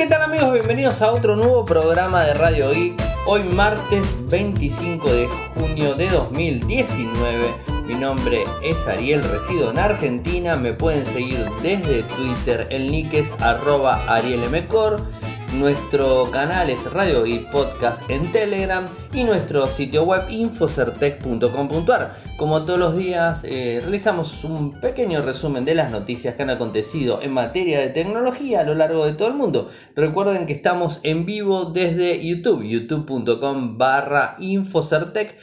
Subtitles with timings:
[0.00, 0.54] ¿Qué tal amigos?
[0.54, 2.98] Bienvenidos a otro nuevo programa de Radio Geek.
[3.26, 7.54] Hoy martes 25 de junio de 2019.
[7.84, 10.56] Mi nombre es Ariel, resido en Argentina.
[10.56, 12.66] Me pueden seguir desde Twitter.
[12.70, 15.02] El nick es arroba arielmcor.
[15.54, 22.14] Nuestro canal es Radio y Podcast en Telegram y nuestro sitio web infocertec.com.ar.
[22.36, 27.20] Como todos los días, eh, realizamos un pequeño resumen de las noticias que han acontecido
[27.20, 29.68] en materia de tecnología a lo largo de todo el mundo.
[29.96, 35.36] Recuerden que estamos en vivo desde YouTube, youtube.com barra infocertec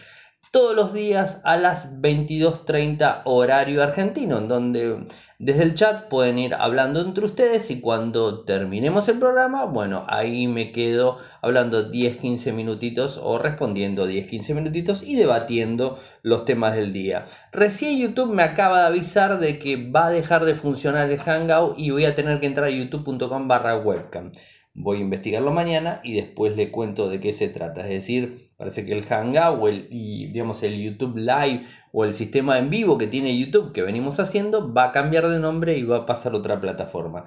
[0.57, 5.05] todos los días a las 22.30 horario argentino, en donde
[5.37, 10.47] desde el chat pueden ir hablando entre ustedes y cuando terminemos el programa, bueno, ahí
[10.47, 17.27] me quedo hablando 10-15 minutitos o respondiendo 10-15 minutitos y debatiendo los temas del día.
[17.51, 21.77] Recién YouTube me acaba de avisar de que va a dejar de funcionar el Hangout
[21.77, 24.31] y voy a tener que entrar a youtube.com barra webcam.
[24.79, 27.81] Voy a investigarlo mañana y después le cuento de qué se trata.
[27.81, 32.59] Es decir, parece que el Hangout o el, digamos, el YouTube Live o el sistema
[32.59, 35.97] en vivo que tiene YouTube que venimos haciendo va a cambiar de nombre y va
[35.97, 37.25] a pasar a otra plataforma.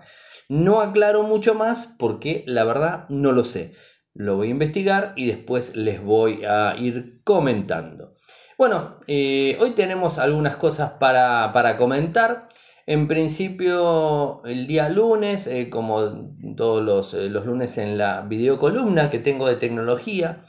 [0.48, 3.72] No aclaro mucho más porque la verdad no lo sé.
[4.14, 8.14] Lo voy a investigar y después les voy a ir comentando.
[8.56, 12.46] Bueno, eh, hoy tenemos algunas cosas para, para comentar.
[12.90, 16.10] En principio, el día lunes, eh, como
[16.56, 20.40] todos eh, los, lunes en la videocolumna que tengo de tecnología,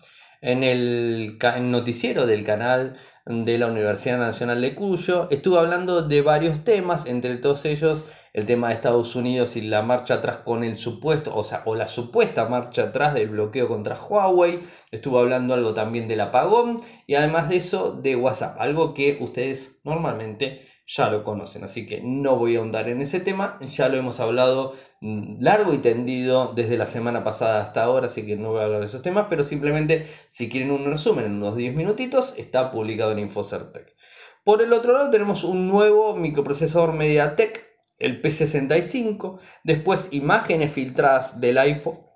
[0.41, 2.95] en el, noticiero del canal
[3.27, 8.47] de la Universidad Nacional de Cuyo, estuve hablando de varios temas, entre todos ellos el
[8.47, 11.85] tema de Estados Unidos y la marcha atrás con el supuesto, o sea, o la
[11.85, 17.49] supuesta marcha atrás del bloqueo contra Huawei, estuve hablando algo también del apagón y además
[17.49, 20.61] de eso de WhatsApp, algo que ustedes normalmente
[20.93, 24.19] ya lo conocen, así que no voy a ahondar en ese tema, ya lo hemos
[24.19, 28.59] hablado mm, largo y tendido desde la semana pasada hasta ahora, así que no voy
[28.59, 32.33] a hablar de esos temas, pero simplemente si quieren un resumen en unos 10 minutitos,
[32.35, 33.95] está publicado en Infocertec.
[34.43, 37.65] Por el otro lado tenemos un nuevo microprocesador MediaTek,
[37.97, 42.10] el P65, después imágenes filtradas del iPhone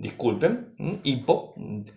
[0.00, 0.74] disculpen,
[1.04, 1.54] hipo,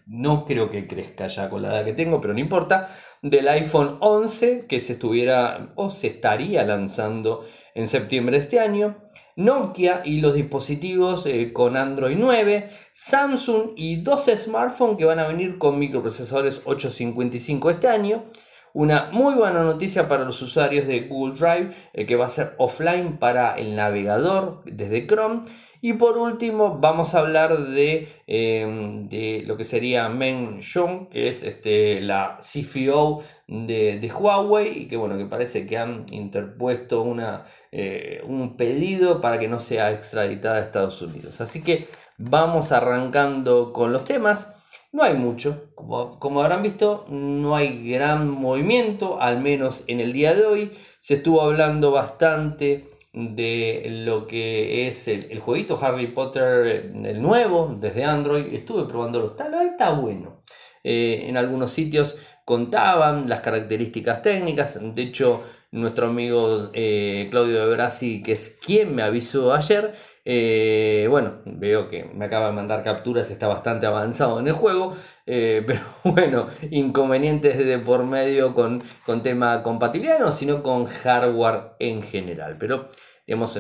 [0.08, 2.90] no creo que crezca ya con la edad que tengo, pero no importa,
[3.22, 8.98] del iPhone 11 que se estuviera o se estaría lanzando en septiembre de este año,
[9.38, 15.28] Nokia y los dispositivos eh, con Android 9, Samsung y dos smartphones que van a
[15.28, 18.26] venir con microprocesadores 855 este año,
[18.74, 22.54] una muy buena noticia para los usuarios de Google Drive, el que va a ser
[22.58, 25.44] offline para el navegador desde Chrome
[25.86, 31.28] y por último, vamos a hablar de, em, de lo que sería Meng Zhong, que
[31.28, 37.44] es este, la CFO de, Huawei y que, bueno, que parece que han interpuesto una,
[37.74, 41.42] eh, un pedido para que no sea extraditada a Estados Unidos.
[41.42, 41.86] Así que
[42.18, 44.48] vamos arrancando con los temas.
[44.94, 50.14] No hay mucho, como, como, habrán visto, no hay gran movimiento, al menos en el
[50.14, 50.72] día de hoy.
[51.00, 58.04] Se estuvo hablando bastante de lo que es el, jueguito Harry Potter, el nuevo, desde
[58.04, 58.54] Android.
[58.54, 60.42] Estuve probándolo, está, está bueno.
[60.84, 64.80] Eh, en algunos sitios contaban las características técnicas.
[64.82, 69.94] De hecho, nuestro amigo eh, Claudio de Brasi, que es quien me avisó ayer,
[70.26, 74.96] eh, bueno, veo que me acaba de mandar capturas, está bastante avanzado en el juego,
[75.26, 82.02] pero bueno, inconvenientes de por medio con, con tema compatibilidad, no, sino con hardware en
[82.04, 82.58] general.
[82.58, 82.88] Pero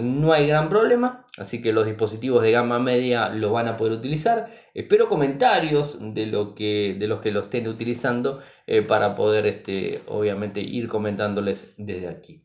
[0.01, 3.93] no hay gran problema, así que los dispositivos de gama media lo van a poder
[3.93, 4.47] utilizar.
[4.73, 10.01] Espero comentarios de, lo que, de los que lo estén utilizando eh, para poder, este,
[10.07, 12.43] obviamente, ir comentándoles desde aquí.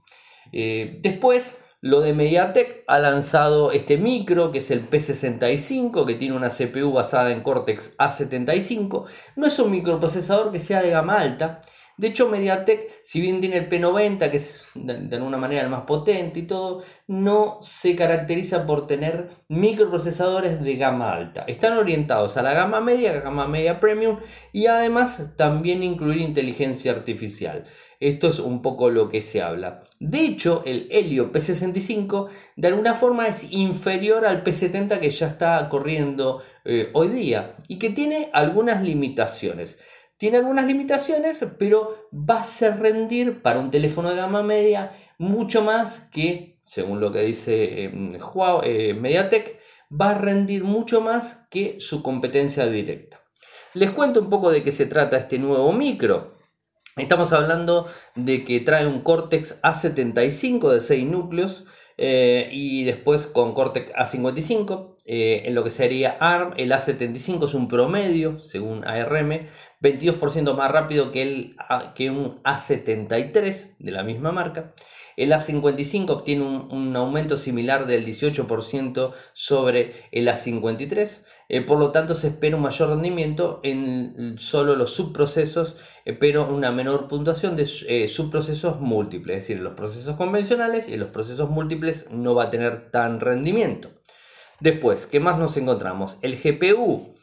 [0.52, 6.36] Eh, después, lo de MediaTek ha lanzado este micro que es el P65 que tiene
[6.36, 9.04] una CPU basada en Cortex A75.
[9.36, 11.60] No es un microprocesador que sea de gama alta,
[11.98, 15.82] de hecho, MediaTek, si bien tiene el P90, que es de, alguna manera el más
[15.82, 21.42] potente y todo, no se caracteriza por tener microprocesadores de gama alta.
[21.48, 24.20] Están orientados a la gama media, la gama media premium
[24.52, 27.64] y además también incluir inteligencia artificial.
[27.98, 29.80] Esto es un poco lo que se habla.
[29.98, 35.68] De hecho, el Helio P65 de alguna forma es inferior al P70 que ya está
[35.68, 39.78] corriendo eh, hoy día y que tiene algunas limitaciones.
[40.18, 45.62] Tiene algunas limitaciones, pero va a ser rendir para un teléfono de gama media mucho
[45.62, 49.58] más que, según lo que dice eh, Huawei, eh, MediaTek,
[49.90, 53.20] va a rendir mucho más que su competencia directa.
[53.74, 56.36] Les cuento un poco de qué se trata este nuevo micro.
[56.96, 57.86] Estamos hablando
[58.16, 61.64] de que trae un Cortex A75 de 6 núcleos,
[62.00, 67.54] Eh, y después con Cortex A55, eh, en lo que sería ARM, el A75 es
[67.54, 69.46] un promedio, según ARM,
[69.80, 71.56] 22% más rápido que, el,
[71.94, 74.74] que un A73 de la misma marca.
[75.16, 82.14] El A55 obtiene un, aumento similar del 18% sobre el A53, eh, por lo tanto
[82.14, 87.64] se espera un mayor rendimiento en solo los subprocesos, eh, pero una menor puntuación de
[88.08, 92.90] subprocesos múltiples, es decir, los procesos convencionales y los procesos múltiples no va a tener
[92.90, 93.97] tan rendimiento.
[94.60, 96.18] Después, ¿qué más nos encontramos?
[96.22, 97.14] El GPU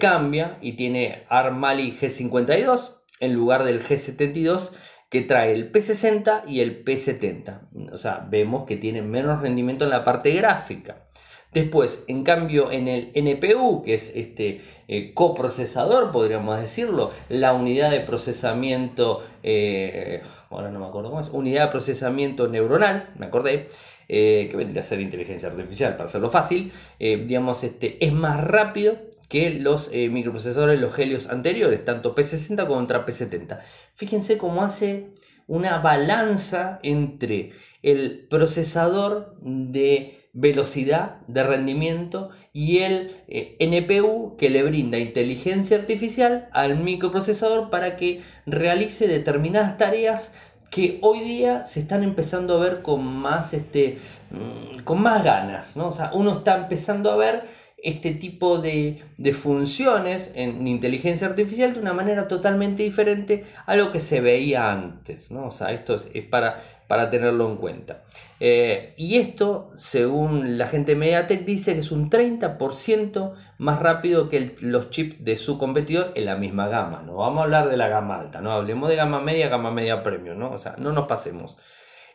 [0.00, 4.72] cambia y tiene ARM Mali G52 en lugar del G72
[5.10, 7.92] que trae el P60 y el P70.
[7.92, 11.04] O sea, vemos que tiene menos rendimiento en la parte gráfica.
[11.52, 17.90] Después, en cambio, en el NPU, que es este eh, coprocesador, podríamos decirlo, la unidad
[17.90, 23.68] de procesamiento, eh, ahora no me acuerdo es, unidad de procesamiento neuronal, me acordé,
[24.12, 28.98] eh, que vendría a ser inteligencia artificial, para hacerlo fácil, digamos, este, es más rápido
[29.30, 33.60] que los eh, microprocesadores, los Helios anteriores, tanto P60 contra P70.
[33.94, 35.10] Fíjense cómo hace
[35.46, 37.50] una balanza entre
[37.82, 46.48] el procesador de velocidad, de rendimiento y el eh, NPU que le brinda inteligencia artificial
[46.52, 50.32] al microprocesador para que realice determinadas tareas
[50.70, 53.98] que hoy día se están empezando a ver con más, este,
[54.30, 55.76] mm, con más ganas.
[55.76, 55.88] ¿no?
[55.88, 57.44] O sea, uno está empezando a ver
[57.82, 59.02] este tipo de,
[59.32, 65.30] funciones en inteligencia artificial de una manera totalmente diferente a lo que se veía antes.
[65.30, 65.46] ¿no?
[65.46, 68.04] O sea, esto es, para, para, tenerlo en cuenta.
[68.42, 74.30] Eh, y esto, según la gente de Mediatek, dice que es un 30% más rápido
[74.30, 77.02] que los chips de su competidor en la misma gama.
[77.02, 80.02] No vamos a hablar de la gama alta, no hablemos de gama media, gama media
[80.02, 80.52] premium, ¿no?
[80.52, 81.58] O sea, no nos pasemos.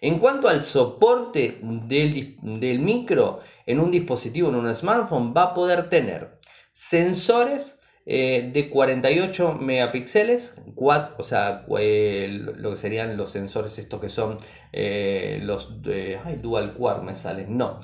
[0.02, 5.90] En cuanto al soporte del, micro en un dispositivo, en un smartphone, va a poder
[5.90, 6.40] tener
[6.72, 14.00] sensores eh, de 48 megapíxeles, quad, o sea, eh, lo que serían los sensores estos
[14.00, 14.38] que son
[14.74, 17.80] eh, los dual quad me salen, no.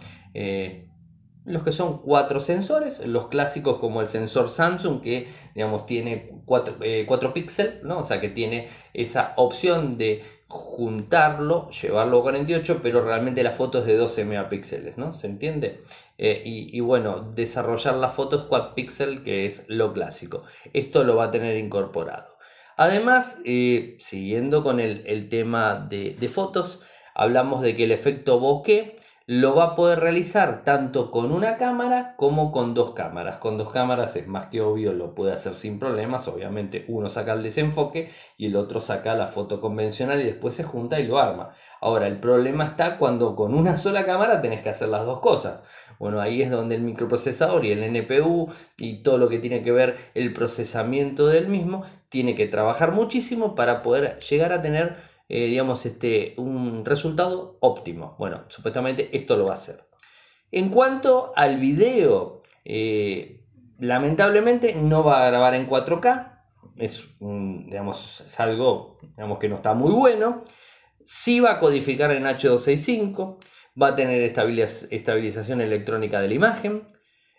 [1.45, 6.77] los que son cuatro sensores, los clásicos como el sensor Samsung que digamos tiene 4,
[7.07, 7.97] 4 píxeles, ¿no?
[7.97, 13.79] o sea que tiene esa opción de juntarlo, llevarlo a 48, pero realmente la foto
[13.79, 15.13] es de 12 megapíxeles, ¿no?
[15.13, 15.81] ¿Se entiende?
[16.17, 20.43] Eh, y, bueno, desarrollar la foto es quad pixel, que es lo clásico.
[20.73, 22.37] Esto lo va a tener incorporado.
[22.75, 26.81] Además, eh, siguiendo con el, tema de, de, fotos,
[27.15, 28.97] hablamos de que el efecto bokeh
[29.31, 33.37] lo va a poder realizar tanto con una cámara como con dos cámaras.
[33.37, 36.27] Con dos cámaras es más que obvio, lo puede hacer sin problemas.
[36.27, 40.65] Obviamente uno saca el desenfoque y el otro saca la foto convencional y después se
[40.65, 41.51] junta y lo arma.
[41.79, 45.61] Ahora, el problema está cuando con una sola cámara tenés que hacer las dos cosas.
[45.97, 49.71] Bueno, ahí es donde el microprocesador y el NPU y todo lo que tiene que
[49.71, 54.97] ver el procesamiento del mismo tiene que trabajar muchísimo para poder llegar a tener
[55.33, 58.17] eh, digamos, este, un resultado óptimo.
[58.19, 59.87] Bueno, supuestamente esto lo va a hacer.
[60.51, 63.45] En cuanto al video, eh,
[63.79, 66.43] lamentablemente no va a grabar en 4K.
[66.75, 70.43] Es, digamos, es algo digamos, que no está muy bueno.
[71.05, 73.37] Sí va a codificar en H265.
[73.81, 76.85] Va a tener estabilización electrónica de la imagen.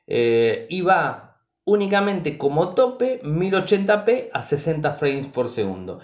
[0.07, 6.01] Eh, y va únicamente como tope 1080p a 60 frames por segundo.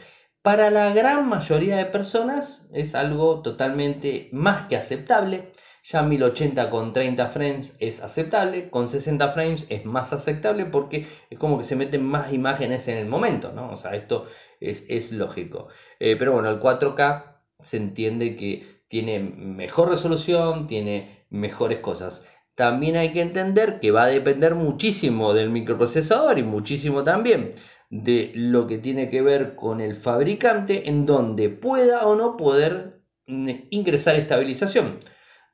[0.48, 5.52] Para la gran mayoría de personas es algo totalmente más que aceptable.
[5.82, 11.38] Ya 1080 con 30 frames es aceptable, con 60 frames es más aceptable porque es
[11.38, 13.70] como que se meten más imágenes en el momento, ¿no?
[13.70, 14.24] O sea, esto
[14.58, 15.68] es, lógico.
[16.00, 22.22] Eh, pero bueno, el 4K se entiende que tiene mejor resolución, tiene mejores cosas.
[22.54, 27.52] También hay que entender que va a depender muchísimo del microprocesador y muchísimo también
[27.90, 33.02] de lo que tiene que ver con el fabricante en donde pueda o no poder
[33.26, 34.98] ingresar estabilización.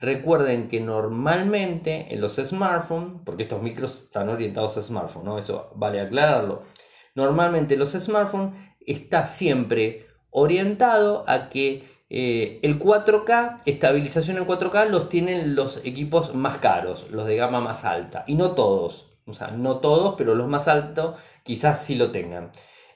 [0.01, 5.39] Recuerden que normalmente en los smartphones, porque estos micros están orientados a smartphones, ¿no?
[5.39, 6.63] eso vale aclararlo,
[7.15, 15.09] normalmente los smartphones está siempre orientado a que eh, el 4K, estabilización en 4K, los
[15.09, 19.14] tienen los equipos más caros, los de gama más alta, y no todos.
[19.27, 22.51] O sea, no todos, pero los más altos quizás sí lo tengan.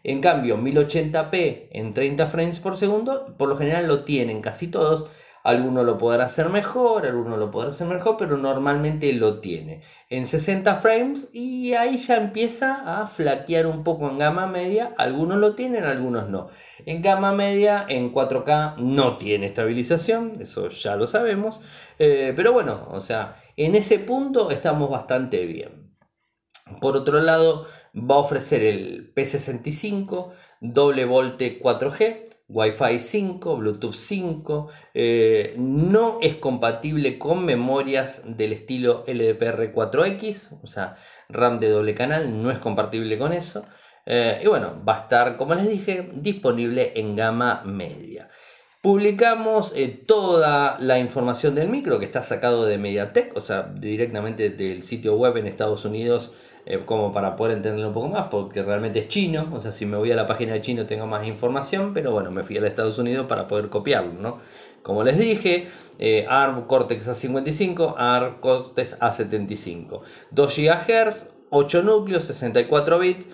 [0.04, 5.06] En cambio, 1080p en 30 frames por segundo, por lo general lo tienen casi todos.
[5.44, 9.80] Alguno lo podrá hacer mejor, alguno lo podrá hacer mejor, pero normalmente lo tiene
[10.10, 14.92] en 60 frames y ahí ya empieza a flaquear un poco en gama media.
[14.98, 16.48] Algunos lo tienen, algunos no.
[16.86, 21.60] En gama media, en 4K no tiene estabilización, eso ya lo sabemos.
[21.98, 25.87] Eh, pero bueno, o sea, en ese punto estamos bastante bien.
[26.80, 34.68] Por otro lado, va a ofrecer el P65, doble volte 4G, Wi-Fi 5, Bluetooth 5,
[34.94, 40.96] eh, no es compatible con memorias del estilo LDPR4X, o sea,
[41.28, 43.64] RAM de doble canal, no es compatible con eso.
[44.06, 48.28] Eh, y bueno, va a estar, como les dije, disponible en gama media.
[48.80, 54.50] Publicamos eh, toda la información del micro que está sacado de MediaTek, o sea, directamente
[54.50, 56.32] del sitio web en Estados Unidos
[56.64, 59.84] eh, como para poder entenderlo un poco más, porque realmente es chino, o sea, si
[59.84, 62.64] me voy a la página de chino tengo más información, pero bueno, me fui a
[62.64, 64.38] Estados Unidos para poder copiarlo, ¿no?
[64.84, 65.66] Como les dije,
[65.98, 73.26] eh, ARM Cortex A55, ARM Cortex A75, 2 GHz, 8 núcleos, 64 bits,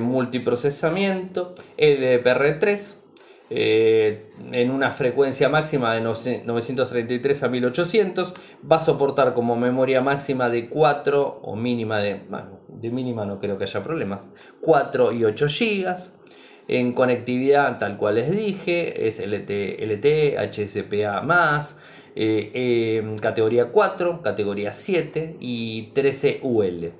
[0.00, 3.03] multiprocesamiento, LDPR3,
[3.50, 8.34] eh, en una frecuencia máxima de 933 a 1800
[8.70, 12.20] va a soportar como memoria máxima de 4 o mínima de,
[12.90, 14.20] mínima no creo que haya problemas
[14.62, 15.94] 4 y 8 GB
[16.68, 21.60] en conectividad tal cual les dije es LTE, LTE HSPA
[22.16, 26.92] eh, categoría 4 categoría 7 y 13 UL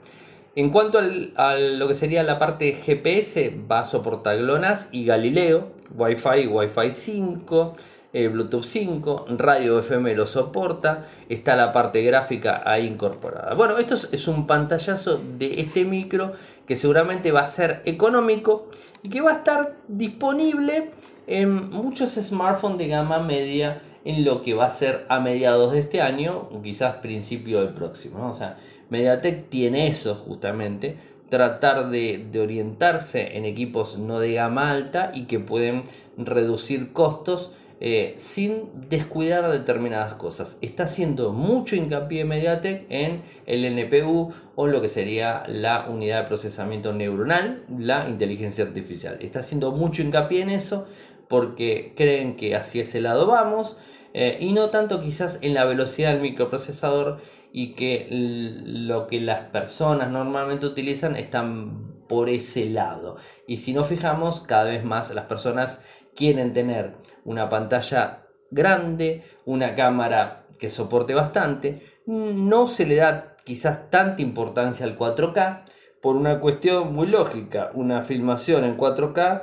[0.57, 1.01] en cuanto
[1.37, 6.91] a lo que sería la parte GPS, va a soportar GLONASS y Galileo, Wi-Fi, Wi-Fi
[6.91, 7.77] 5,
[8.13, 13.55] eh, Bluetooth 5, radio FM lo soporta, está la parte gráfica ahí incorporada.
[13.55, 16.33] Bueno, esto es un pantallazo de este micro
[16.67, 18.69] que seguramente va a ser económico
[19.03, 20.93] y que va a estar disponible
[21.27, 25.79] en muchos smartphones de gama media en lo que va a ser a mediados de
[25.79, 28.29] este año quizás principio del próximo.
[28.29, 28.57] O sea,
[28.91, 30.99] Mediatek tiene eso justamente,
[31.35, 35.83] tratar de, orientarse en equipos no de gama alta y que pueden
[36.17, 37.51] reducir costos
[37.81, 40.59] eh, sin descuidar determinadas cosas.
[40.61, 46.29] Está haciendo mucho hincapié Mediatek en el NPU o lo que sería la unidad de
[46.29, 49.19] procesamiento neuronal, la inteligencia artificial.
[49.21, 50.87] Está haciendo mucho hincapié en eso
[51.27, 53.77] porque creen que hacia ese lado vamos
[54.15, 57.19] eh, y no tanto quizás en la velocidad del microprocesador
[57.53, 63.17] y que lo que las personas normalmente utilizan están por ese lado.
[63.49, 65.81] Y si nos fijamos, cada vez más las personas
[66.15, 66.95] quieren tener
[67.25, 74.87] una pantalla grande, una cámara que soporte bastante, no se le da quizás tanta importancia
[74.87, 75.65] al 4K
[76.01, 79.43] por una cuestión muy lógica, una filmación en 4K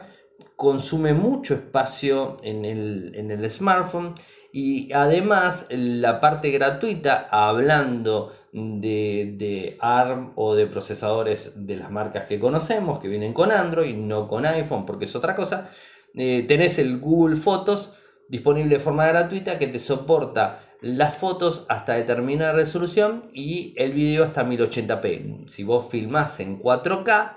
[0.56, 4.14] consume mucho espacio en el, en el smartphone
[4.54, 12.40] y además la parte gratuita, hablando de, ARM o de procesadores de las marcas que
[12.40, 15.70] conocemos, que vienen con Android, no con iPhone, porque es otra cosa,
[16.16, 17.94] eh, tenés el Google Fotos
[18.28, 24.24] disponible de forma gratuita que te soporta las fotos hasta determinada resolución y el video
[24.24, 25.50] hasta 1080p.
[25.50, 27.36] Si vos filmás en 4K,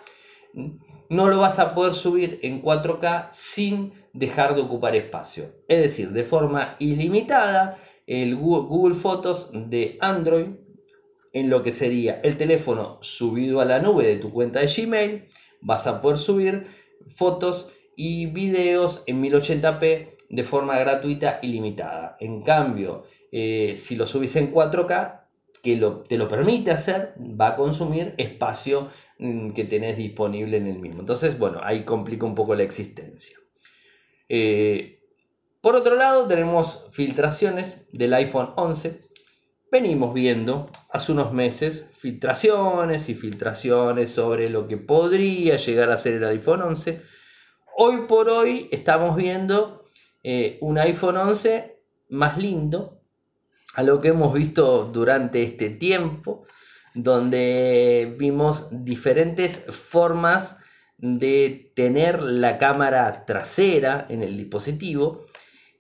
[1.09, 5.53] no lo vas a poder subir en 4K sin dejar de ocupar espacio.
[5.69, 10.49] Es decir, de forma ilimitada, el Google Fotos de Android,
[11.33, 15.25] en lo que sería el teléfono subido a la nube de tu cuenta de Gmail,
[15.61, 16.67] vas a poder subir
[17.09, 22.17] fotos y videos en 1080p de forma gratuita ilimitada.
[22.21, 25.24] En cambio, eh, si lo subís en 4K,
[25.65, 28.87] que te lo permite hacer, va a consumir espacio
[29.19, 31.01] mm, que tenés disponible en el mismo.
[31.01, 33.39] Entonces, bueno, ahí complica un poco la existencia.
[34.29, 35.01] Eh,
[35.63, 39.01] por otro lado, tenemos filtraciones del iPhone 11.
[39.73, 46.15] Venimos viendo hace unos meses filtraciones y filtraciones sobre lo que podría llegar a ser
[46.15, 47.01] el iPhone 11.
[47.79, 49.83] Hoy por hoy estamos viendo
[50.23, 51.81] eh, un iPhone 11
[52.11, 53.01] más lindo,
[53.75, 56.43] a lo que hemos visto durante este tiempo,
[56.95, 60.57] donde vimos diferentes formas
[60.99, 65.27] de tener la cámara trasera en el dispositivo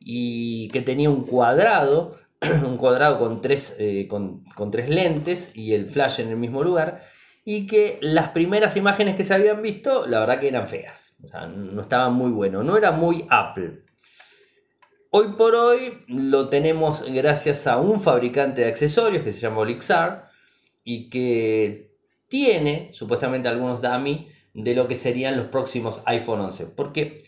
[0.00, 2.18] y que tenía un cuadrado,
[2.66, 7.00] un cuadrado con tres, eh, con, tres lentes y el flash en el mismo lugar
[7.44, 11.16] y que las primeras imágenes que se habían visto, la verdad que eran feas,
[11.54, 13.82] no estaban muy buenos, no era muy Apple.
[15.16, 20.28] Hoy por hoy lo tenemos gracias a un fabricante de accesorios que se llama Olixar
[20.82, 21.94] y que
[22.26, 26.66] tiene supuestamente algunos dummy de lo que serían los próximos iPhone 11.
[26.66, 27.22] Porque,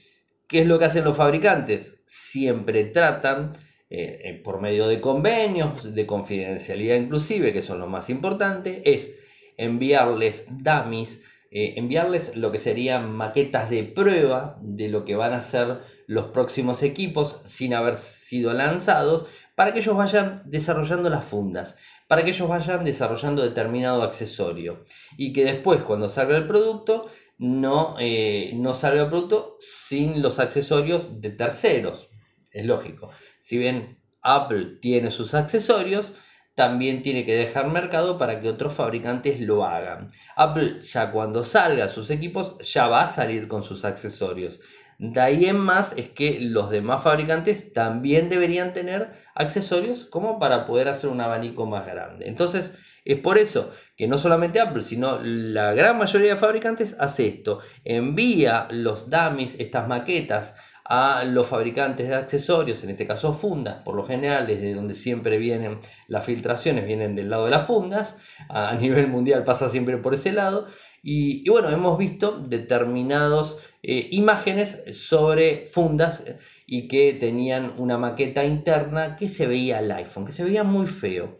[0.49, 2.02] ¿qué es lo que hacen los fabricantes?
[2.05, 3.52] Siempre tratan
[3.88, 9.14] eh, por medio de convenios, de confidencialidad inclusive, que son los más importantes, es
[9.59, 11.23] enviarles dummies,
[11.59, 16.27] eh, enviarles lo que serían maquetas de prueba de lo que van a ser los
[16.27, 22.33] próximos equipos sin haber sido lanzados, para que ellos vayan desarrollando las fundas, para que
[22.33, 24.85] ellos vayan desarrollando determinado accesorio
[25.17, 27.07] y que después cuando salga el producto
[27.39, 32.11] no, eh, no salga el producto sin los accesorios de terceros.
[32.51, 33.09] Es lógico.
[33.41, 36.13] Si bien Apple tiene sus accesorios,
[36.57, 40.09] también tiene que dejar mercado para que otros fabricantes lo hagan.
[40.37, 44.61] Apple ya cuando salga sus equipos ya va a salir con sus accesorios.
[44.99, 50.65] De ahí en más es que los demás fabricantes también deberían tener accesorios como para
[50.65, 52.27] poder hacer un abanico más grande.
[52.27, 52.73] Entonces
[53.05, 57.59] es por eso que no solamente Apple, sino la gran mayoría de fabricantes hace esto.
[57.85, 60.55] Envía los dummies, estas maquetas,
[60.88, 65.37] a los fabricantes de accesorios, en este caso fundas, por lo general desde donde siempre
[65.37, 68.16] vienen las filtraciones, vienen del lado de las fundas,
[68.49, 70.66] a nivel mundial pasa siempre por ese lado,
[71.09, 78.45] y, bueno, hemos visto determinadas eh, imágenes sobre fundas eh, y que tenían una maqueta
[78.45, 81.38] interna que se veía al iPhone, que se veía muy feo.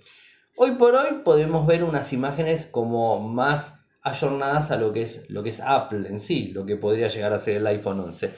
[0.57, 5.43] Hoy por hoy podemos ver unas imágenes como más ayornadas a lo que es, lo
[5.43, 8.33] que es Apple en sí, lo que podría llegar a ser el iPhone 11.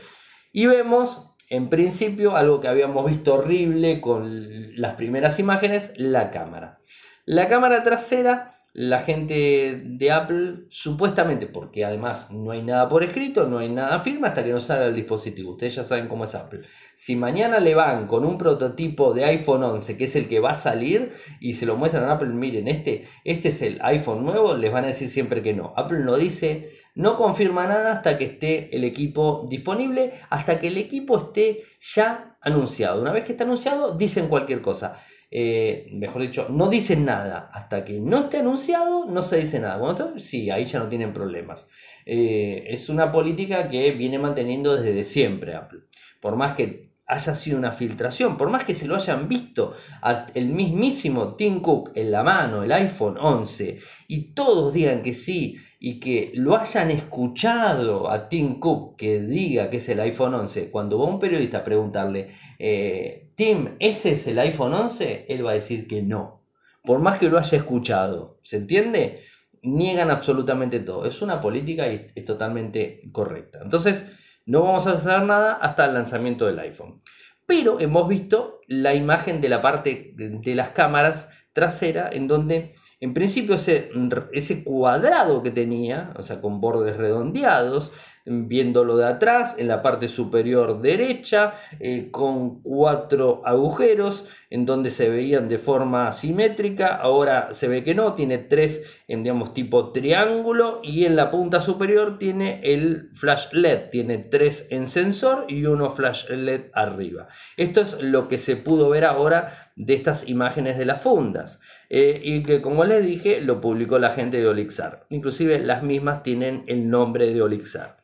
[0.53, 6.81] Y vemos, en principio, algo que habíamos visto horrible con las primeras imágenes, la cámara.
[7.25, 13.49] La cámara trasera la gente de Apple, supuestamente, porque además no hay nada por escrito,
[13.49, 15.51] no hay nada firme hasta que no salga el dispositivo.
[15.51, 16.61] Ustedes ya saben cómo es Apple.
[16.95, 20.51] Si mañana le van con un prototipo de iPhone 11, que es el que va
[20.51, 24.55] a salir, y se lo muestran a Apple, miren, este, este es el iPhone nuevo,
[24.55, 25.75] les van a decir siempre que no.
[25.77, 30.77] Apple no dice, no confirma nada hasta que esté el equipo disponible, hasta que el
[30.77, 33.03] equipo esté ya anunciado.
[33.03, 35.01] Una vez que está anunciado, dicen cualquier cosa.
[35.31, 37.51] Eh, mejor dicho, no dicen nada.
[37.53, 39.79] Hasta que no esté anunciado, no se dice nada.
[39.79, 41.67] Bueno, sí, ahí ya no tienen problemas.
[42.07, 45.81] Eh, es una política que viene manteniendo desde siempre Apple.
[46.21, 50.27] Por más que haya sido una filtración, por más que se lo hayan visto a
[50.35, 55.57] el mismísimo Tim Cook en la mano, el iPhone 11, y todos digan que sí,
[55.81, 60.71] y que lo hayan escuchado a Tim Cook que diga que es el iPhone 11,
[60.71, 62.27] cuando va un periodista a preguntarle,
[62.59, 65.27] eh, Tim, ¿ese es el iPhone 11?
[65.29, 66.45] Él va a decir que no,
[66.83, 69.21] por más que lo haya escuchado, ¿se entiende?
[69.63, 73.61] Niegan absolutamente todo, es una política y es totalmente correcta.
[73.63, 74.07] Entonces,
[74.45, 76.99] no vamos a hacer nada hasta el lanzamiento del iPhone.
[77.47, 83.15] Pero hemos visto la imagen de la parte de las cámaras trasera en donde en
[83.15, 83.91] principio ese,
[84.33, 87.93] ese cuadrado que tenía, o sea, con bordes redondeados,
[88.29, 95.09] viéndolo de atrás, en la parte superior derecha, eh, con cuatro agujeros en donde se
[95.09, 100.81] veían de forma simétrica, ahora se ve que no, tiene tres en digamos tipo triángulo
[100.83, 105.91] y en la punta superior tiene el flash LED, tiene tres en sensor y uno
[105.91, 107.29] flash LED arriba.
[107.57, 111.61] Esto es lo que se pudo ver ahora de estas imágenes de las fundas.
[111.91, 115.07] Eh, y que como les dije lo publicó la gente de Olixar.
[115.11, 117.98] Inclusive las mismas tienen el nombre de Olixar.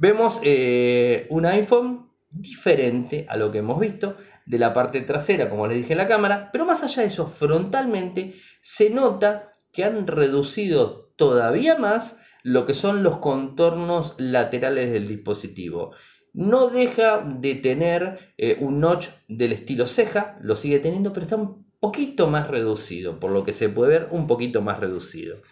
[0.00, 5.66] Vemos eh, un iPhone diferente a lo que hemos visto de la parte trasera, como
[5.66, 10.06] les dije en la cámara, pero más allá de eso, frontalmente se nota que han
[10.06, 15.92] reducido todavía más lo que son los contornos laterales del dispositivo.
[16.32, 21.36] No deja de tener eh, un notch del estilo ceja, lo sigue teniendo, pero está
[21.36, 25.42] un poquito más reducido, por lo que se puede ver un poquito más reducido.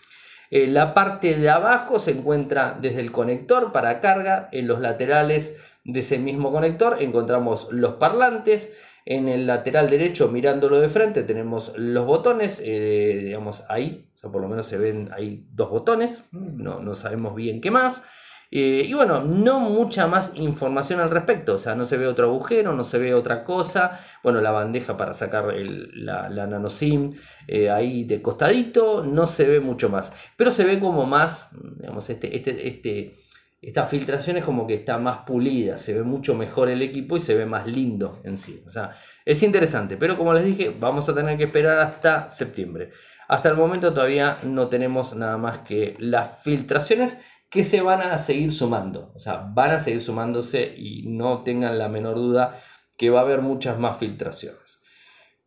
[0.50, 4.48] Eh, la parte de abajo se encuentra desde el conector para carga.
[4.52, 8.72] En los laterales de ese mismo conector encontramos los parlantes.
[9.04, 12.60] En el lateral derecho, mirándolo de frente, tenemos los botones.
[12.64, 16.24] Eh, digamos ahí, o sea, por lo menos se ven ahí dos botones.
[16.32, 18.04] No, no sabemos bien qué más.
[18.50, 22.26] Eh, y bueno, no mucha más información al respecto, o sea, no se ve otro
[22.28, 24.00] agujero, no se ve otra cosa.
[24.22, 27.12] Bueno, la bandeja para sacar la, la, nano SIM
[27.46, 30.12] eh, ahí de costadito, no se ve mucho más.
[30.36, 33.14] Pero se ve como más, digamos, este, este, este,
[33.60, 37.20] esta filtración es como que está más pulida, se ve mucho mejor el equipo y
[37.20, 38.62] se ve más lindo en sí.
[38.66, 38.92] O sea,
[39.26, 42.92] es interesante, pero como les dije, vamos a tener que esperar hasta septiembre.
[43.26, 47.18] Hasta el momento todavía no tenemos nada más que las filtraciones
[47.50, 49.12] que se van a seguir sumando.
[49.14, 52.58] O sea, van a seguir sumándose y no tengan la menor duda
[52.96, 54.82] que va a haber muchas más filtraciones.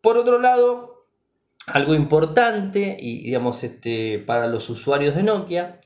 [0.01, 1.05] Por otro lado,
[1.67, 5.79] algo importante y digamos este, para los usuarios de Nokia,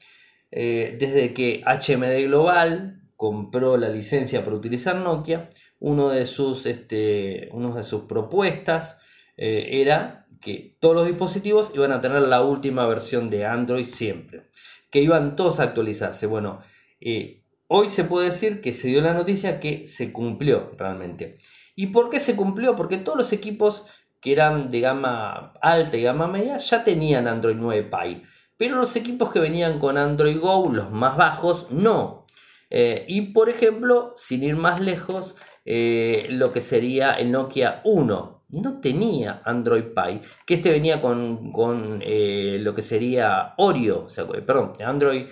[0.51, 5.49] eh, desde que HMD Global compró la licencia para utilizar Nokia,
[5.79, 8.99] uno de sus, este, de sus propuestas
[9.37, 14.49] eh, era que todos los dispositivos iban a tener la última versión de Android siempre,
[14.89, 16.27] que iban todos a actualizarse.
[16.27, 16.59] Bueno,
[16.99, 21.37] eh, hoy se puede decir que se dio la noticia que se cumplió realmente.
[21.75, 22.75] ¿Y por qué se cumplió?
[22.75, 23.85] Porque todos los equipos
[24.21, 28.23] que eran de gama alta y gama media ya tenían Android 9 Pie.
[28.57, 32.25] Pero los equipos que venían con Android Go, los más bajos, no.
[32.69, 38.34] Eh, y por ejemplo, sin ir más lejos, eh, lo que sería el Nokia 1.
[38.61, 44.07] No tenía Android Pie, que este venía con, eh, lo que sería Oreo,
[44.45, 45.27] perdón, Android,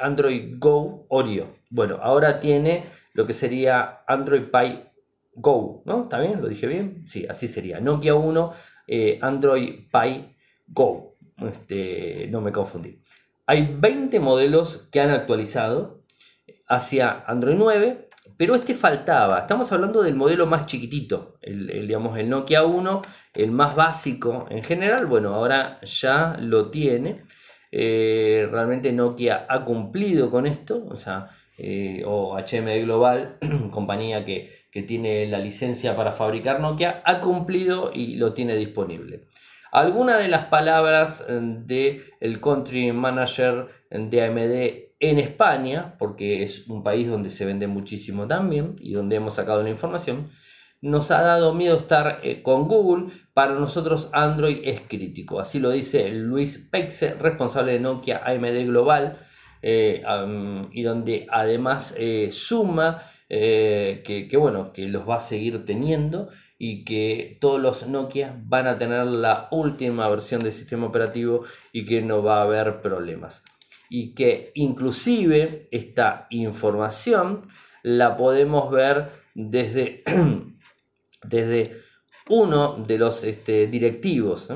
[0.00, 1.56] Android Go Oreo.
[1.70, 4.86] Bueno, ahora tiene lo que sería Android Pie
[5.34, 6.02] Go, ¿no?
[6.02, 6.40] ¿Está bien?
[6.40, 7.06] ¿Lo dije bien?
[7.06, 7.80] Sí, así sería.
[7.80, 8.52] Nokia 1,
[9.20, 10.36] Android Pie
[10.68, 11.16] Go.
[11.38, 13.00] Este, no me confundí.
[13.46, 16.04] Hay 20 modelos que han actualizado
[16.68, 18.08] hacia Android 9,
[18.40, 19.40] pero este faltaba.
[19.40, 23.02] Estamos hablando del modelo más chiquitito, el, digamos, el Nokia 1,
[23.34, 25.04] el más básico en general.
[25.04, 27.20] Bueno, ahora ya lo tiene.
[27.70, 33.36] Eh, realmente Nokia ha cumplido con esto, o sea, eh, o HMD Global,
[33.72, 39.28] compañía que, que, tiene la licencia para fabricar Nokia, ha cumplido y lo tiene disponible.
[39.72, 46.66] Algunas de las palabras del eh, el country manager de AMD en España, porque es
[46.66, 50.28] un país donde se vende muchísimo también y donde hemos sacado la información,
[50.82, 53.12] nos ha dado miedo estar eh, con Google.
[53.32, 55.38] Para nosotros Android es crítico.
[55.38, 59.18] Así lo dice Luis Pexe, responsable de Nokia AMD Global,
[59.62, 60.02] eh,
[60.72, 61.94] y donde además
[62.30, 68.38] suma que, que, bueno, que los va a seguir teniendo y que todos los Nokia
[68.44, 72.80] van a tener la última versión del sistema operativo y que no va a haber
[72.82, 73.44] problemas.
[73.88, 77.42] Y que inclusive esta información
[77.82, 80.02] la podemos ver desde,
[81.24, 81.80] desde
[82.28, 84.48] uno de los este, directivos.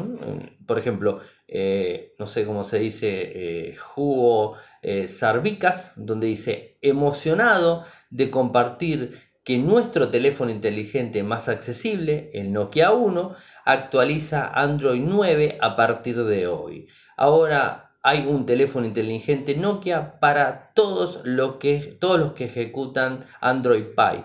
[0.66, 1.20] Por ejemplo,
[1.56, 9.16] eh, no sé cómo se dice, eh, Jugo eh, Sarbicas, donde dice, emocionado de compartir
[9.44, 16.48] que nuestro teléfono inteligente más accesible, el Nokia 1, actualiza Android 9 a partir de
[16.48, 16.88] hoy.
[17.16, 21.22] Ahora hay un teléfono inteligente Nokia para todos,
[21.60, 24.24] que, todos los que ejecutan Android Pie.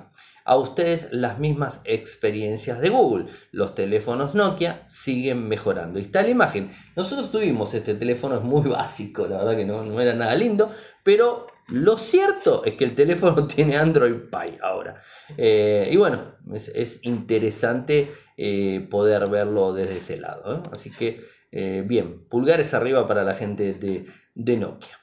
[0.49, 3.27] A ustedes las mismas experiencias de Google.
[3.51, 5.99] Los teléfonos Nokia siguen mejorando.
[5.99, 6.71] Y está la imagen.
[6.95, 10.71] Nosotros tuvimos este teléfono, es muy básico, la verdad que no, no era nada lindo,
[11.03, 14.95] pero lo cierto es que el teléfono tiene Android Pie ahora.
[15.37, 20.63] Eh, y bueno, es, interesante eh, poder verlo desde ese lado.
[20.71, 24.98] Así que, eh, bien, pulgares arriba para la gente de, de Nokia.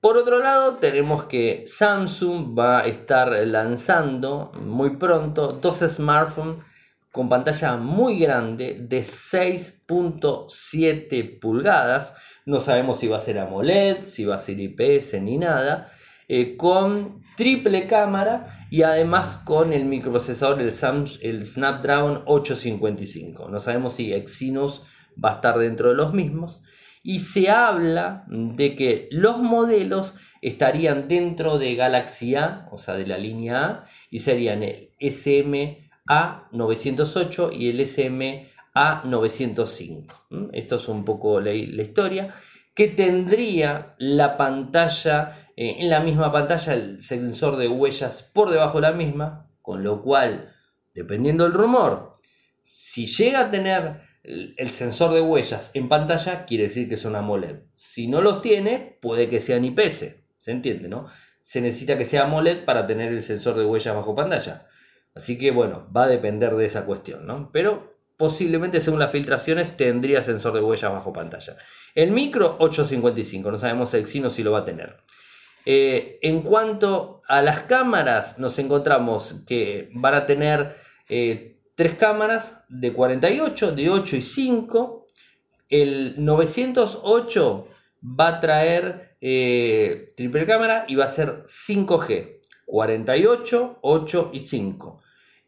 [0.00, 6.64] Por otro lado, tenemos que Samsung va a estar lanzando muy pronto dos smartphones
[7.12, 12.14] con pantalla muy grande de 6.7 pulgadas.
[12.46, 15.88] No sabemos si va a ser AMOLED, si va a ser IPS ni nada.
[16.26, 20.72] Eh, con triple cámara y además con el microprocesador, el,
[21.20, 23.48] el Snapdragon 855.
[23.48, 24.82] No sabemos si Exynos
[25.22, 26.62] va a estar dentro de los mismos.
[27.02, 33.06] Y se habla de que los modelos estarían dentro de Galaxy A, o sea, de
[33.06, 40.50] la línea A, y serían el SM a908 y el SM A905.
[40.52, 42.32] Esto es un poco la, historia.
[42.74, 48.80] Que tendría la pantalla, eh, en la misma pantalla, el sensor de huellas por debajo
[48.80, 50.54] de la misma, con lo cual,
[50.94, 52.12] dependiendo del rumor,
[52.62, 57.62] si llega a tener el sensor de huellas en pantalla, quiere decir que una AMOLED.
[57.74, 60.14] Si no los tiene, puede que sean IPS.
[60.38, 61.06] ¿Se entiende, no?
[61.40, 64.66] Se necesita que sea AMOLED para tener el sensor de huellas bajo pantalla.
[65.14, 67.50] Así que bueno, va a depender de esa cuestión, ¿no?
[67.52, 71.56] Pero posiblemente según las filtraciones tendría sensor de huellas bajo pantalla.
[71.94, 74.98] El micro 855, no sabemos el Exynos si lo va a tener.
[75.64, 80.74] Eh, en cuanto a las cámaras, nos encontramos que van a tener
[81.08, 85.06] eh, tres cámaras de 48, de 8 y 5.
[85.68, 87.68] El 908
[88.02, 92.42] va a traer eh, triple cámara y va a ser 5G.
[92.72, 95.00] 48, 8 y 5.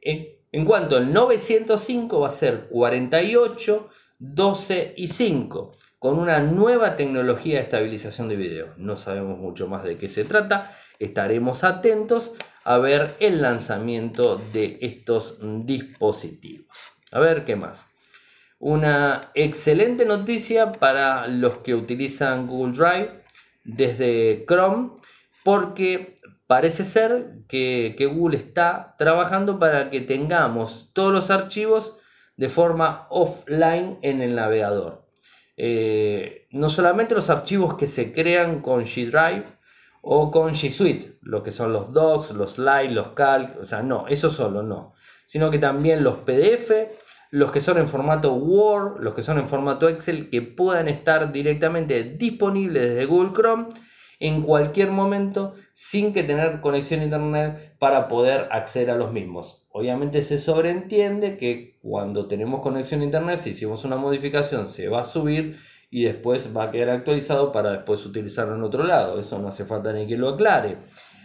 [0.02, 7.56] En, cuanto al 905 va a ser 48, 12 y 5, con una nueva tecnología
[7.56, 8.74] de estabilización de video.
[8.76, 12.32] No sabemos mucho más de qué se trata, estaremos atentos
[12.64, 16.76] a ver el lanzamiento de estos dispositivos.
[17.12, 17.88] A ver qué más.
[18.58, 23.24] Una excelente noticia para los que utilizan Google Drive
[23.64, 24.92] desde Chrome
[25.44, 31.96] porque parece ser que, Google está trabajando para que tengamos todos los archivos
[32.36, 35.06] de forma offline en el navegador.
[35.56, 39.44] Eh, no solamente los archivos que se crean con G Drive
[40.06, 43.82] o con G Suite, lo que son los docs, los slides, los calc, o sea,
[43.82, 44.92] no, eso solo no,
[45.24, 46.70] sino que también los PDF,
[47.30, 51.32] los que son en formato Word, los que son en formato Excel, que puedan estar
[51.32, 53.68] directamente disponibles desde Google Chrome
[54.20, 59.66] en cualquier momento sin que tener conexión a internet para poder acceder a los mismos.
[59.70, 65.00] Obviamente se sobreentiende que cuando tenemos conexión a internet, si hicimos una modificación, se va
[65.00, 65.56] a subir
[65.94, 69.20] y después va a quedar actualizado para después utilizarlo en otro lado.
[69.20, 70.78] Eso no hace falta ni que lo aclare.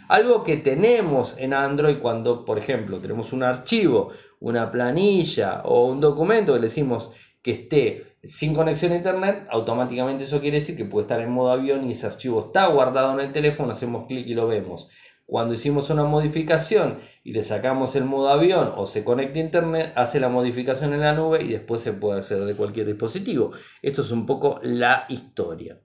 [0.10, 6.00] Algo que tenemos en Android cuando, por ejemplo, tenemos un archivo, una planilla o un
[6.00, 7.10] documento que le decimos
[7.42, 11.52] que esté sin conexión a internet, automáticamente eso quiere decir que puede estar en modo
[11.52, 14.88] avión y ese archivo está guardado en el teléfono, hacemos clic y lo vemos.
[15.30, 19.94] Cuando hicimos una modificación y le sacamos el modo avión o se conecta a internet,
[19.96, 23.52] hace la modificación en la nube y después se puede hacer de cualquier dispositivo.
[23.84, 25.80] Esto es un poco la historia.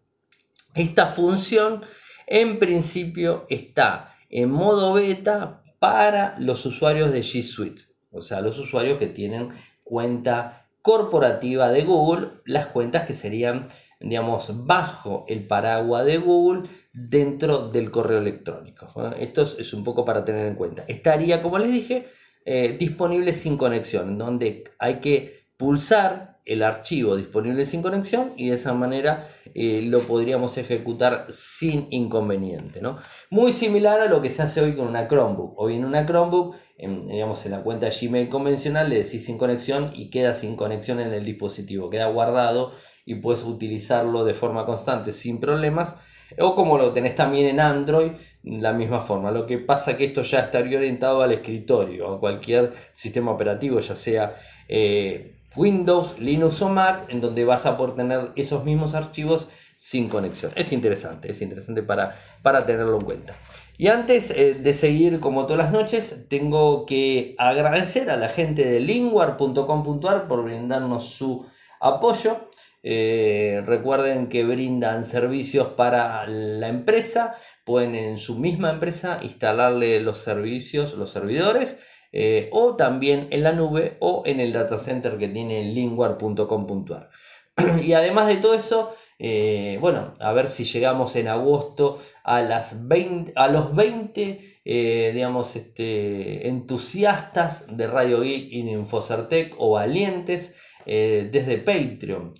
[0.74, 1.83] Esta función
[2.26, 8.59] en principio está en modo beta para los usuarios de G Suite, o sea, los
[8.59, 9.50] usuarios que tienen
[9.85, 13.61] cuenta corporativa de Google, las cuentas que serían,
[14.00, 18.87] digamos, bajo el paraguas de Google dentro del correo electrónico.
[19.18, 20.85] Esto es un poco para tener en cuenta.
[20.88, 22.04] Estaría, como les dije,
[22.44, 28.57] eh, disponible sin conexión, donde hay que pulsar el archivo disponible sin conexión y de
[28.57, 32.83] esa manera eh, lo podríamos ejecutar sin inconveniente.
[32.83, 32.98] ¿no?
[33.30, 35.59] Muy similar a lo que se hace hoy con una Chromebook.
[35.59, 39.90] Hoy en una Chromebook, en, digamos, en la cuenta Gmail convencional, le decís sin conexión
[39.94, 42.72] y queda sin conexión en el dispositivo, queda guardado
[43.07, 45.96] y puedes utilizarlo de forma constante sin problemas.
[46.38, 49.30] O como lo tenés también en Android, la misma forma.
[49.30, 53.94] Lo que pasa que esto ya estaría orientado al escritorio, a cualquier sistema operativo, ya
[53.94, 54.37] sea
[54.68, 60.09] eh, Windows, Linux o Mac, en donde vas a poder tener esos mismos archivos sin
[60.09, 60.53] conexión.
[60.57, 63.35] Es interesante, es interesante para, para tenerlo en cuenta.
[63.77, 68.64] Y antes eh, de seguir como todas las noches, tengo que agradecer a la gente
[68.64, 71.47] de linguar.com.ar por brindarnos su
[71.81, 72.49] apoyo.
[72.85, 77.35] Eh, recuerden que brindan servicios para la empresa.
[77.64, 81.79] Pueden en su misma empresa instalarle los servicios, los servidores
[82.16, 87.11] eh, o también en la nube o en el data center que tiene linguar.com.ar.
[87.83, 92.87] y además de todo eso, eh, bueno, a ver si llegamos en agosto a, las
[92.87, 99.70] 20, a los 20 eh, digamos, este, entusiastas de Radio Geek y de Infocertec o
[99.70, 100.55] valientes
[100.87, 102.35] desde Patreon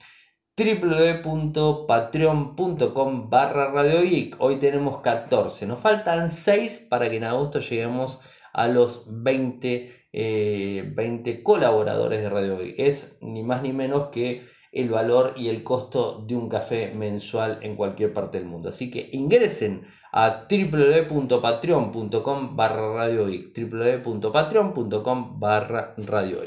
[0.57, 4.37] www.patreon.com barra Radio Geek.
[4.39, 8.21] Hoy tenemos 14, nos faltan 6 para que en agosto lleguemos
[8.55, 12.79] a los 20, 20 eh, colaboradores de Radio Geek.
[12.79, 17.59] Es ni más ni menos que el valor y el costo de un café mensual
[17.63, 18.71] en cualquier parte del mundo.
[18.71, 26.39] Así que ingresen a www.patreon.com barra Radio www.patreon.com barra Radio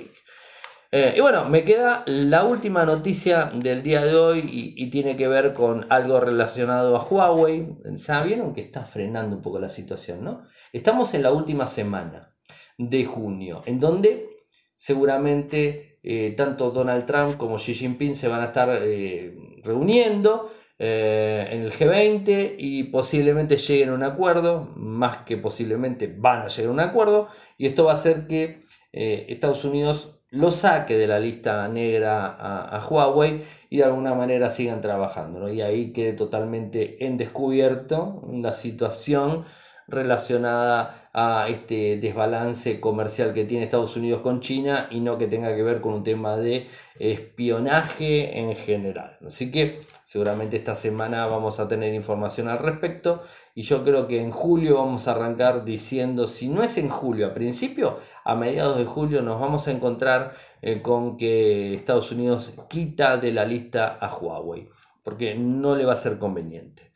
[0.99, 5.27] eh, y bueno, me queda la última noticia del día de hoy y, tiene que
[5.27, 7.67] ver con algo relacionado a Huawei.
[7.85, 10.41] Ya que está frenando un poco la situación, ¿no?
[10.73, 12.35] Estamos en la última semana
[12.79, 14.27] de junio, en donde
[14.75, 21.61] seguramente eh, tanto Donald Trump como Xi Jinping se van a estar eh, reuniendo en
[21.61, 26.73] el G20 y posiblemente lleguen a un acuerdo, más que posiblemente van a llegar a
[26.73, 31.67] un acuerdo, y esto va a hacer que Estados Unidos lo saque de la lista
[31.67, 35.49] negra a, Huawei y de alguna manera sigan trabajando.
[35.49, 39.45] Y ahí quede totalmente en descubierto la situación
[39.87, 45.55] relacionada a este desbalance comercial que tiene Estados Unidos con China y no que tenga
[45.55, 46.67] que ver con un tema de
[46.99, 49.17] espionaje en general.
[49.25, 53.21] Así que seguramente esta semana vamos a tener información al respecto
[53.53, 57.27] y yo creo que en julio vamos a arrancar diciendo, si no es en julio,
[57.27, 62.53] a principio, a mediados de julio nos vamos a encontrar eh, con que Estados Unidos
[62.69, 64.69] quita de la lista a Huawei,
[65.03, 66.93] porque no le va a ser conveniente.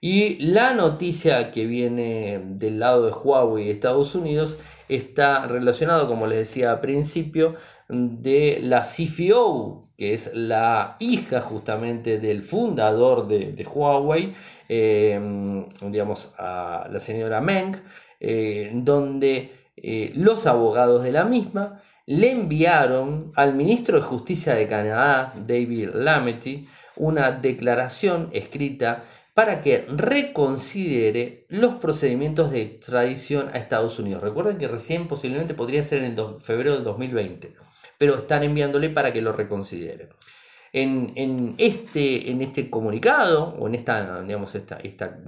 [0.00, 4.56] Y la noticia que viene del lado de Huawei y Estados Unidos
[4.88, 7.56] está relacionado, como les decía al principio,
[7.88, 14.32] de la CFO, que es la hija justamente del fundador de, Huawei,
[14.68, 17.76] em, digamos a la señora Meng,
[18.18, 24.66] eh, donde eh, los abogados de la misma le enviaron al ministro de Justicia de
[24.66, 34.00] Canadá, David Lametti, una declaración escrita para que reconsidere los procedimientos de extradición a Estados
[34.00, 34.20] Unidos.
[34.20, 37.54] Recuerden que recién posiblemente podría ser en febrero del 2020,
[38.02, 40.08] pero están enviándole para que lo reconsidere.
[40.72, 45.20] En, este, en este comunicado o en esta, digamos, esta, esta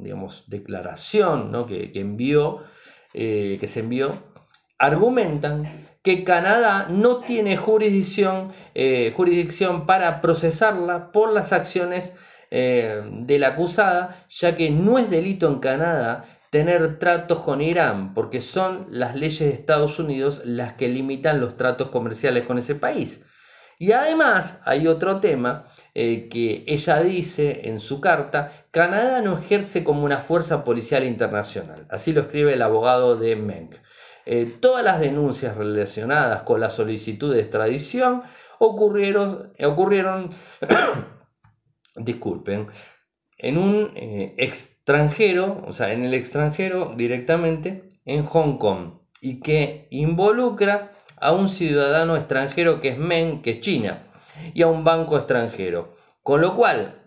[0.00, 2.58] digamos, declaración que, envió,
[3.14, 4.20] eh, que se envió,
[4.80, 12.14] argumentan que Canadá no tiene jurisdicción, eh, jurisdicción para procesarla por las acciones
[12.50, 18.14] eh, de la acusada, ya que no es delito en Canadá tener tratos con Irán,
[18.14, 22.74] porque son las leyes de Estados Unidos las que limitan los tratos comerciales con ese
[22.74, 23.22] país.
[23.78, 29.84] Y además hay otro tema eh, que ella dice en su carta, Canadá no ejerce
[29.84, 33.70] como una fuerza policial internacional, así lo escribe el abogado de Meng.
[34.26, 38.22] Eh, todas las denuncias relacionadas con la solicitud de extradición
[38.58, 40.30] ocurrieron, ocurrieron
[41.98, 42.68] disculpen,
[43.38, 49.86] en un eh, extranjero, o sea, en el extranjero directamente, en Hong Kong, y que
[49.90, 54.06] involucra a un ciudadano extranjero que es Men, que es China,
[54.54, 55.96] y a un banco extranjero.
[56.22, 57.02] Con lo cual,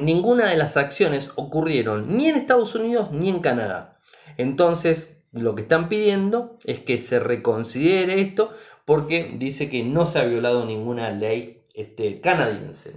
[0.00, 3.96] ninguna de las acciones ocurrieron ni en Estados Unidos ni en Canadá.
[4.36, 8.50] Entonces, lo que están pidiendo es que se reconsidere esto
[8.84, 12.92] porque dice que no se ha violado ninguna ley este, canadiense.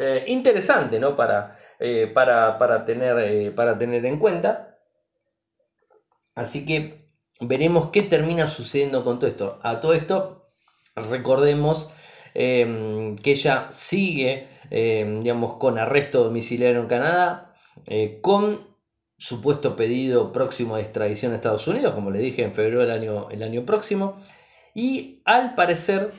[0.00, 1.16] Eh, interesante ¿no?
[1.16, 4.78] para, eh, para, tener, eh, para tener en cuenta.
[6.36, 9.58] Así que veremos qué termina sucediendo con todo esto.
[9.64, 10.48] A todo esto,
[10.94, 11.88] recordemos
[12.34, 17.54] em, que ella sigue, em, digamos, con arresto domiciliario en Canadá,
[18.22, 18.68] con
[19.16, 23.30] supuesto pedido próximo de extradición a Estados Unidos, como le dije, en febrero del año,
[23.30, 24.16] el año próximo.
[24.74, 26.12] Y al parecer,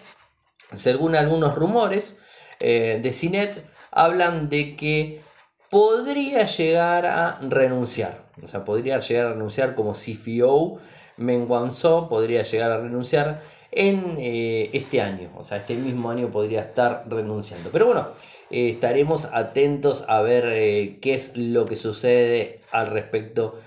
[0.73, 2.17] según algunos rumores
[2.59, 5.21] eh, de Cinet, hablan de que
[5.69, 8.25] podría llegar a renunciar.
[8.41, 10.79] O sea, podría llegar a renunciar como CFO
[11.17, 13.41] Meng Wanzhou podría llegar a renunciar
[13.71, 17.69] en eh, este año, o sea, este mismo año podría estar renunciando.
[17.71, 18.07] Pero bueno,
[18.49, 23.59] eh, estaremos atentos a ver qué es lo que sucede al respecto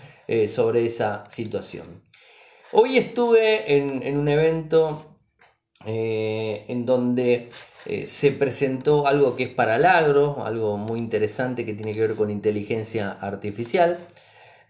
[0.48, 2.00] sobre esa situación.
[2.72, 5.11] Hoy estuve en, en un evento
[5.86, 7.50] en donde
[8.04, 12.14] se presentó algo que es para el agro, algo muy interesante que tiene que ver
[12.14, 13.98] con inteligencia artificial.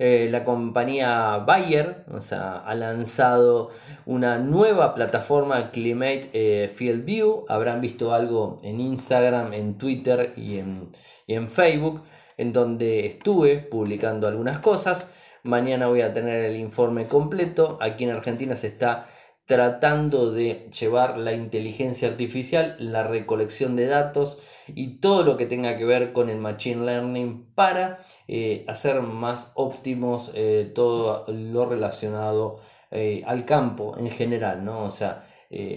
[0.05, 3.70] Eh, la compañía Bayer ha lanzado
[4.05, 7.44] una nueva plataforma Climate eh, Field View.
[7.48, 10.90] Habrán visto algo en Instagram, en Twitter y en,
[11.29, 12.03] y en Facebook,
[12.37, 15.07] en donde estuve publicando algunas cosas.
[15.44, 17.79] Mañana voy a tener el informe completo.
[17.81, 19.07] Aquí en Argentina se está
[19.53, 25.77] tratando de llevar la inteligencia artificial, la recolección de datos y todo lo que tenga
[25.77, 32.61] que ver con el machine learning para eh, hacer más óptimos eh, todo lo relacionado
[32.91, 34.85] eh, al campo en general, ¿no?
[34.85, 35.23] O sea,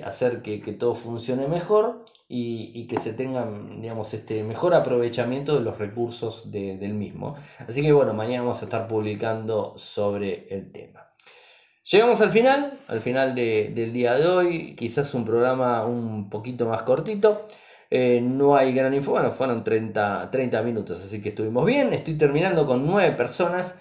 [0.05, 3.45] hacer que, todo funcione mejor y, que se tenga,
[3.77, 7.35] digamos, este mejor aprovechamiento de los recursos del mismo.
[7.67, 11.04] Así que bueno, mañana vamos a estar publicando sobre el tema.
[11.91, 16.81] Llegamos al final, al final del día de hoy, quizás un programa un poquito más
[16.81, 17.45] cortito.
[17.91, 21.93] Eh, no hay gran info, bueno, fueron 30, 30 minutos, así que estuvimos bien.
[21.93, 23.75] Estoy terminando con 9 personas.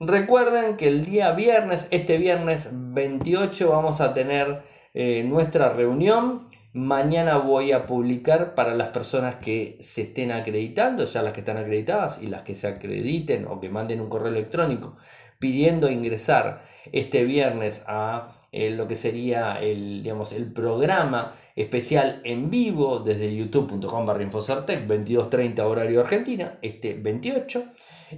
[0.00, 6.46] Recuerden que el día viernes, este viernes 28, vamos a tener eh, nuestra reunión.
[6.72, 11.56] Mañana voy a publicar para las personas que se estén acreditando, ya las que están
[11.56, 14.94] acreditadas y las que se acrediten o que manden un correo electrónico
[15.40, 22.50] pidiendo ingresar este viernes a eh, lo que sería el, digamos, el programa especial en
[22.50, 27.64] vivo desde youtube.com barra infocertec 22.30 horario Argentina, este 28.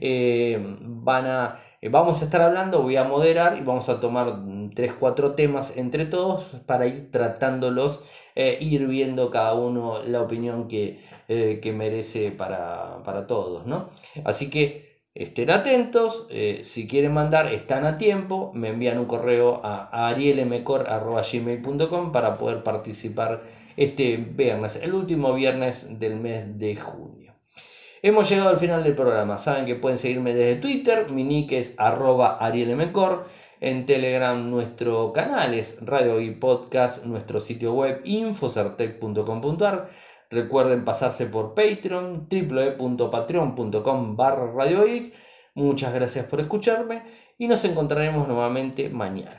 [0.01, 4.45] Eh, van a, eh, vamos a estar hablando, voy a moderar y vamos a tomar
[4.75, 8.01] 3-4 temas entre todos para ir tratándolos,
[8.35, 13.67] ir viendo cada uno la opinión que, que merece para, para todos.
[13.67, 13.91] ¿no?
[14.25, 19.61] Así que Estén atentos, eh, si quieren mandar, están a tiempo, me envían un correo
[19.63, 23.43] a arielmcor.gmail.com para poder participar
[23.77, 27.12] este viernes, el último viernes del mes de junio.
[28.05, 31.75] Hemos llegado al final del programa, saben que pueden seguirme desde Twitter, mi nick es
[31.77, 33.27] arroba arielmcor,
[33.61, 39.89] en Telegram nuestro canal es Radio y Podcast, nuestro sitio web infocertec.com.ar
[40.33, 44.67] Recuerden pasarse por Patreon, www.patreon.com barra
[45.55, 47.05] Muchas gracias por escucharme
[47.39, 49.39] y nos encontraremos nuevamente mañana.